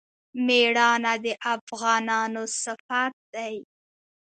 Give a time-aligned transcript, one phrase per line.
[0.45, 3.55] میړانه د افغانانو صفت دی.